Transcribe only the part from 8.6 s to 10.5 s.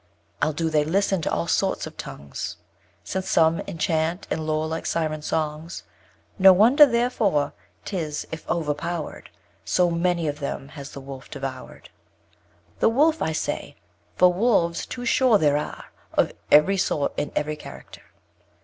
power'd, So many of